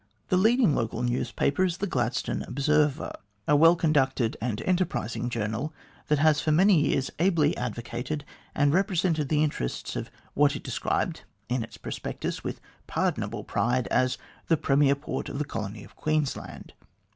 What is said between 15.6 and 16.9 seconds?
of Queensland."